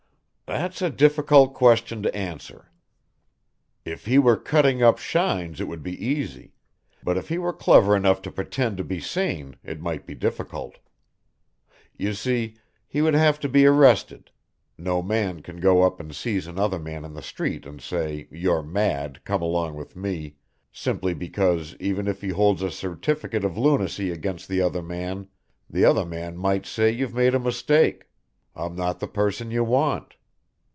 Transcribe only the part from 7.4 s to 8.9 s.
clever enough to pretend to